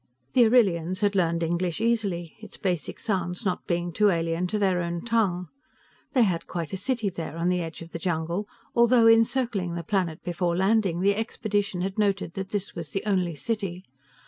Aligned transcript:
The 0.33 0.45
Arrillians 0.47 1.01
had 1.01 1.13
learned 1.13 1.43
English 1.43 1.79
easily, 1.79 2.35
its 2.39 2.57
basic 2.57 2.97
sounds 2.99 3.45
not 3.45 3.67
being 3.67 3.91
too 3.93 4.09
alien 4.09 4.47
to 4.47 4.57
their 4.57 4.81
own 4.81 5.01
tongue. 5.05 5.49
They 6.13 6.23
had 6.23 6.47
quite 6.47 6.73
a 6.73 6.75
city 6.77 7.07
there 7.07 7.37
on 7.37 7.49
the 7.49 7.61
edge 7.61 7.83
of 7.83 7.91
the 7.91 7.99
jungle, 7.99 8.47
although, 8.73 9.05
in 9.05 9.23
circling 9.25 9.75
the 9.75 9.83
planet 9.83 10.23
before 10.23 10.57
landing, 10.57 11.01
the 11.01 11.15
expedition 11.15 11.81
had 11.81 11.99
noted 11.99 12.33
that 12.33 12.49
this 12.49 12.73
was 12.73 12.89
the 12.93 13.03
only 13.05 13.35
city. 13.35 13.83